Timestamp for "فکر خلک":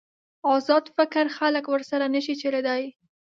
0.97-1.65